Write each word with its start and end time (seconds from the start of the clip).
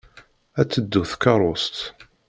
Ad 0.59 0.67
teddu 0.67 1.01
tkeṛṛust. 1.11 1.77